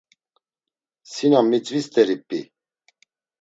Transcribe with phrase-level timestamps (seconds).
[1.11, 2.39] Si na mitzvi steri p̌i.